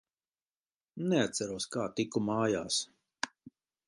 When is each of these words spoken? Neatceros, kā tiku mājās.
Neatceros, 1.11 1.67
kā 1.75 1.85
tiku 1.99 2.23
mājās. 2.31 2.79